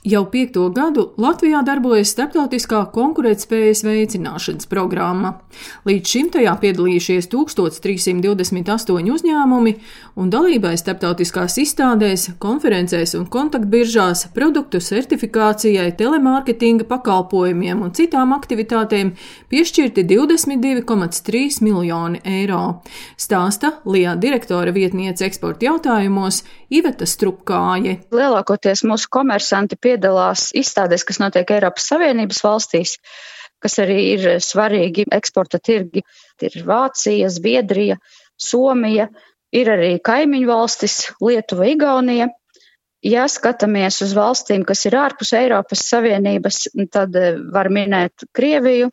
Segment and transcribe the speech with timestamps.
[0.00, 5.34] Jau piekto gadu Latvijā darbojas starptautiskā konkurētspējas veicināšanas programma.
[5.84, 9.74] Līdz šim tajā piedalījušies 1328 uzņēmumi,
[10.16, 19.12] un dalībai starptautiskās izstādēs, konferencēs un kontaktbiržās, produktu certifikācijai, telemārketinga pakalpojumiem un citām aktivitātēm
[19.52, 22.80] piešķirti 22,3 miljoni eiro.
[23.20, 26.40] Stāsta Lijā direktora vietniece eksporta jautājumos
[26.72, 27.98] Iveta Strupkāje.
[28.14, 32.96] Lielākoties mūsu komersanti piedalās izstādēs, kas notiek Eiropas Savienības valstīs,
[33.60, 36.04] kas arī ir svarīgi eksporta tirgi.
[36.40, 37.98] Ir Vācija, Zviedrija,
[38.40, 39.10] Somija,
[39.52, 42.30] ir arī kaimiņu valstis Lietuva, Igaunija.
[43.04, 47.14] Ja skatāmies uz valstīm, kas ir ārpus Eiropas Savienības, tad
[47.52, 48.90] var minēt Krieviju,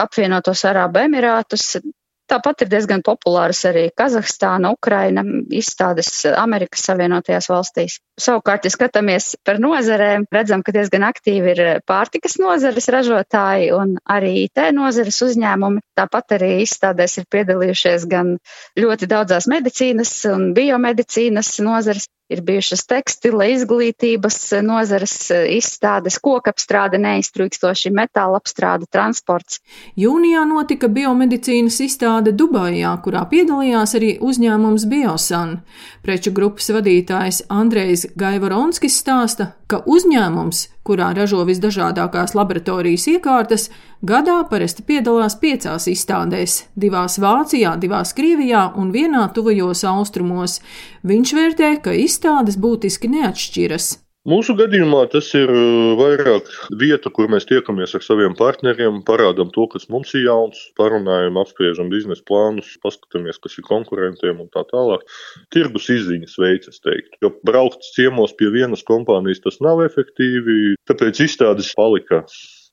[0.00, 1.78] apvienotos Arābu Emirātus,
[2.28, 5.22] Tāpat ir diezgan populāras arī Kazahstāna, Ukraina,
[5.54, 7.96] izstādes Amerikas Savienotajās valstīs.
[8.20, 14.34] Savukārt, ja skatāmies par nozarēm, redzam, ka diezgan aktīvi ir pārtikas nozares ražotāji un arī
[14.44, 15.80] IT nozares uzņēmumi.
[15.96, 18.36] Tāpat arī izstādēs ir piedalījušies gan
[18.76, 25.14] ļoti daudzās medicīnas un biomedicīnas nozares, ir bijušas tekstila, izglītības nozares
[25.52, 29.62] izstādes, kokapstrāde, neiztrūkstoši metāla apstrāde, transports.
[29.98, 35.58] Jūnijā notika biomedicīnas izstāde Dubajā, kurā piedalījās arī uzņēmums Biosan.
[36.04, 43.66] Preču grupas vadītājs Andrejs Gaivaronskis stāsta, ka uzņēmums, kurā ražo visdažādākās laboratorijas iekārtas,
[44.00, 50.60] gadā parasti piedalās piecās izstādēs- divās Vācijā, divās Krievijā un vienā tuvajos austrumos.
[51.04, 53.96] Viņš vērtē, ka izstādes būtiski neatšķiras.
[54.28, 59.64] Mūsu gadījumā tas ir uh, vairāk vieta, kur mēs tiekamies ar saviem partneriem, parādām to,
[59.72, 65.06] kas mums ir jauns, parunājam, apspriežam biznesa plānus, paskatāmies, kas ir konkurentiem un tā tālāk.
[65.54, 67.22] Tirgus izziņas veids, es teiktu.
[67.24, 72.24] Jo braukt ciemos pie vienas kompānijas tas nav efektīvi, tāpēc izstādes palika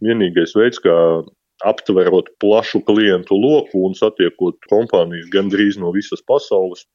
[0.00, 0.96] vienīgais veids, kā
[1.68, 6.86] aptverot plašu klientu loku un satiekot kompānijas gandrīz no visas pasaules,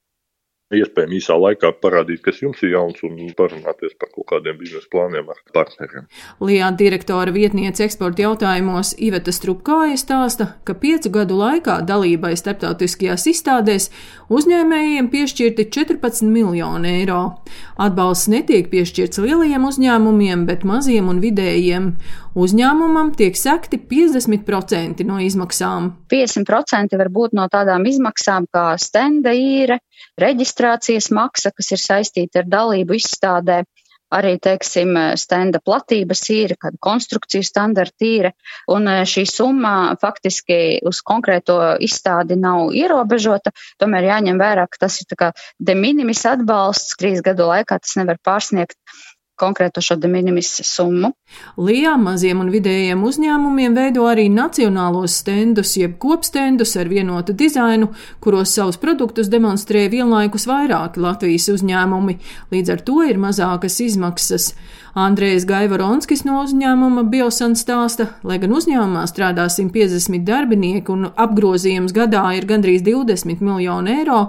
[0.75, 5.29] iespējami īsā laikā parādīt, kas jums ir jauns un parunāties par kaut kādiem biznesa plāniem
[5.31, 6.07] ar partneriem.
[6.43, 13.89] Lijā direktora vietniece eksporta jautājumos Iveta Strupkāja stāsta, ka piecu gadu laikā dalībai starptautiskajās izstādēs
[14.33, 17.21] uzņēmējiem piešķirti 14 miljoni eiro.
[17.79, 21.93] Atbalsts netiek piešķirts lielajiem uzņēmumiem, bet maziem un vidējiem.
[22.37, 25.87] Uzņēmumam tiek sekti 50% no izmaksām.
[26.13, 29.79] 50% var būt no tādām izmaksām kā stenda īre,
[30.21, 33.63] reģistrācijas maksa, kas ir saistīta ar dalību izstādē,
[34.13, 38.33] arī, teiksim, stenda platības īre, kāda konstrukciju standarta īre,
[38.71, 45.01] un e, šī summa faktiski uz konkrēto izstādi nav ierobežota, tomēr jāņem vērā, ka tas
[45.01, 45.27] ir
[45.59, 48.77] de minimis atbalsts, krīzes gadu laikā tas nevar pārsniegt
[49.37, 51.11] konkrēto šo de minimis summu.
[51.61, 57.91] Lijā maziem un vidējiem uzņēmumiem veido arī nacionālos stendus, jeb kopstendus ar vienotu dizainu,
[58.23, 62.17] kuros savus produktus demonstrē vienlaikus vairāki Latvijas uzņēmumi,
[62.53, 64.51] līdz ar to ir mazākas izmaksas.
[64.97, 72.23] Andrejs Gaivaronskis no uzņēmuma Biosan stāsta, lai gan uzņēmumā strādā 150 darbinieki un apgrozījums gadā
[72.39, 74.21] ir gandrīz 20 miljonu eiro,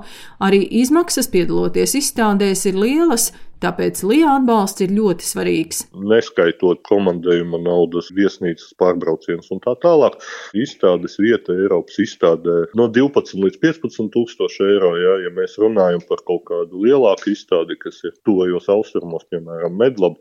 [0.44, 5.80] arī izmaksas piedaloties izstādēs ir lielas, Tāpēc LIA atbalsts ir ļoti svarīgs.
[5.98, 10.14] Neskaitot komandējuma naudas, viesnīcas pārbraucienus un tā tālāk,
[10.54, 14.92] izstādes vieta Eiropas izstādē no 12 līdz 15 tūkstoši eiro.
[15.02, 20.20] Ja, ja mēs runājam par kaut kādu lielāku izstādi, kas ir tuvajos austrumos, piemēram, Medlab,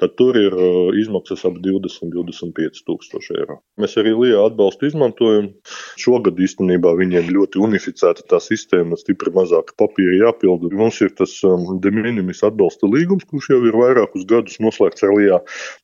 [0.00, 3.58] tad tur ir uh, izmaksas ap 20-25 tūkstoši eiro.
[3.80, 5.50] Mēs arī LIA atbalstu izmantojam.
[6.00, 10.72] Šogad īstenībā viņiem ļoti unificēta tā sistēma, stipri mazāk papīra jāpilda.
[10.80, 15.14] Mums ir tas um, de minimis atbalsta līgums, kurš jau ir vairākus gadus noslēgts ar
[15.18, 15.42] LIA.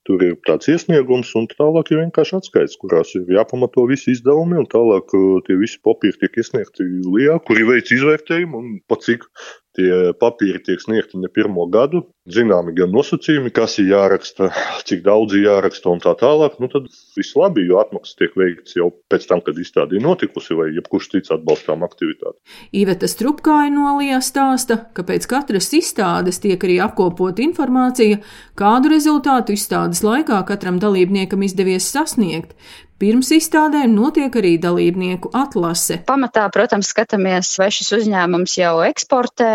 [0.09, 4.71] Tur ir tāds iesniegums, un tālāk ir vienkārši atskaits, kurās ir jāpamato visi izdevumi, un
[4.73, 9.29] tālāk uh, tie visi papīri tiek iesniegti LIA, kuri veic izvērtējumu un pa cik
[9.77, 14.51] Tie papīri tiek sniegti ne pirmo gadu, zināmi gan nosacījumi, kas ir jāraksta,
[14.89, 16.57] cik daudz ir jāraksta un tā tālāk.
[16.63, 20.57] Nu, tad viss labi, jo atmaksas tiek veikts jau pēc tam, kad izstāde ir notikusi
[20.59, 22.39] vai jebkurš cits atbalstām aktivitāte.
[22.77, 28.23] Iveta Strupkāja nolījā stāsta, ka pēc katras izstādes tiek arī apkopota informācija,
[28.59, 32.55] kādu rezultātu izstādes laikā katram dalībniekam izdevies sasniegt.
[32.97, 35.99] Pirms izstādēm notiek arī dalībnieku atlase.
[36.09, 39.51] Pamatā, protams, skatāmies, vai šis uzņēmums jau eksportē,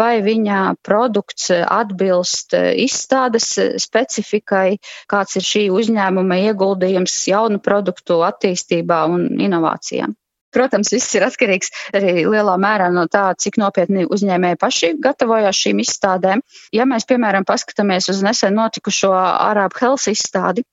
[0.00, 3.50] vai viņa produkts atbilst izstādes
[3.84, 4.78] specifikai,
[5.12, 10.14] kāds ir šī uzņēmuma ieguldījums jaunu produktu attīstībā un inovācijām.
[10.56, 15.84] Protams, viss ir atkarīgs arī lielā mērā no tā, cik nopietni uzņēmēji paši gatavojās šīm
[15.84, 16.40] izstādēm.
[16.72, 20.64] Ja mēs, piemēram, paskatāmies uz nesen notikušo Arābu Health izstādi,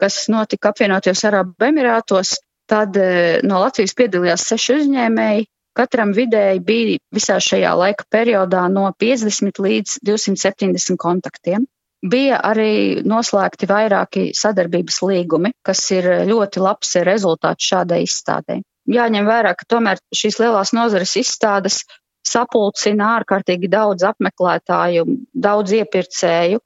[0.00, 2.36] kas notika apvienotajos Arābu Emirātos,
[2.70, 5.46] tad eh, no Latvijas piedalījās seši uzņēmēji.
[5.74, 11.64] Katram vidēji bija visā šajā laika periodā no 50 līdz 270 kontaktiem.
[12.04, 18.60] Bija arī noslēgti vairāki sadarbības līgumi, kas ir ļoti labs rezultāts šādai izstādē.
[18.92, 21.80] Jāņem vērā, ka tomēr šīs lielās nozares izstādes
[22.28, 26.60] sapulcina ārkārtīgi daudz apmeklētāju, daudz iepirkēju,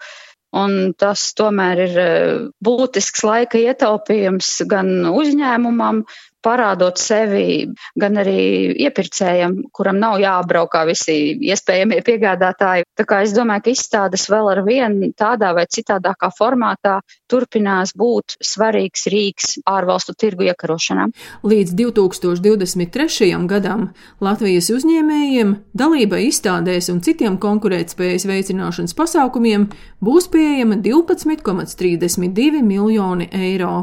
[0.56, 6.04] Un tas tomēr ir eh, būtisks laika ietaupījums gan uzņēmumam,
[6.44, 7.68] parādot sevi
[7.98, 11.16] gan arī iepirkējam, kuram nav jāapbraukā visi
[11.50, 12.86] iespējamie piegādātāji.
[12.98, 16.98] Tā kā es domāju, ka izstādes vēl ar vienu tādā vai citādākā formātā
[17.30, 21.08] turpinās būt svarīgs rīks ārvalstu tirgu iekarošanā.
[21.48, 23.30] Līdz 2023.
[23.50, 23.88] gadam
[24.24, 29.68] Latvijas uzņēmējiem dalībai izstādēs un citiem konkurētspējas veicināšanas pasākumiem
[30.04, 33.74] būs pieejama 12,32 miljoni eiro.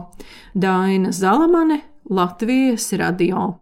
[0.56, 3.54] Daina Zalamane Latvijas radio.